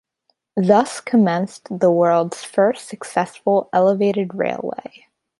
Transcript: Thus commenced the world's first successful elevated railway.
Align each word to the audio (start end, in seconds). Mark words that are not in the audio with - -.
Thus 0.57 0.99
commenced 0.99 1.67
the 1.79 1.91
world's 1.91 2.43
first 2.43 2.87
successful 2.87 3.69
elevated 3.71 4.33
railway. 4.33 5.05